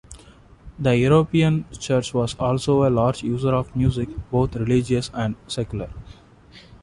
The 0.79 0.97
European 0.97 1.65
Church 1.77 2.11
was 2.15 2.33
also 2.39 2.87
a 2.87 2.89
large 2.89 3.21
user 3.21 3.53
of 3.53 3.75
music, 3.75 4.09
both 4.31 4.55
religious 4.55 5.11
and 5.13 5.35
secular. 5.47 5.91